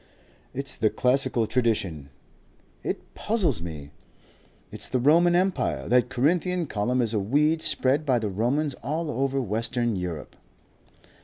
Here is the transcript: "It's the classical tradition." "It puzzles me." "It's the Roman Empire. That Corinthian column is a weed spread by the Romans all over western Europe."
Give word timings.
"It's 0.51 0.73
the 0.73 0.89
classical 0.89 1.45
tradition." 1.45 2.09
"It 2.81 3.13
puzzles 3.13 3.61
me." 3.61 3.91
"It's 4.71 4.87
the 4.87 4.97
Roman 4.97 5.35
Empire. 5.35 5.87
That 5.87 6.09
Corinthian 6.09 6.65
column 6.65 7.03
is 7.03 7.13
a 7.13 7.19
weed 7.19 7.61
spread 7.61 8.03
by 8.03 8.17
the 8.17 8.29
Romans 8.31 8.73
all 8.81 9.11
over 9.11 9.39
western 9.39 9.95
Europe." 9.95 10.35